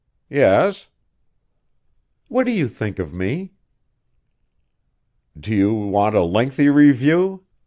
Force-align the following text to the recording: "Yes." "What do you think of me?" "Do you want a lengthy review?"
"Yes." 0.31 0.87
"What 2.27 2.45
do 2.47 2.51
you 2.51 2.67
think 2.67 2.97
of 2.97 3.13
me?" 3.13 3.51
"Do 5.39 5.53
you 5.53 5.75
want 5.75 6.15
a 6.15 6.23
lengthy 6.23 6.69
review?" 6.69 7.45